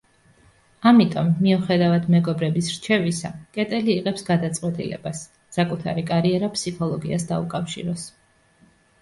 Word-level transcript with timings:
ამიტომ, 0.91 1.27
მიუხედავად 1.47 2.07
მეგობრების 2.15 2.69
რჩევისა, 2.77 3.31
კეტელი 3.59 3.93
იღებს 3.97 4.25
გადაწყვეტილებას 4.31 5.21
საკუთარი 5.59 6.07
კარიერა 6.15 6.51
ფსიქოლოგიას 6.57 7.29
დაუკავშიროს. 7.35 8.09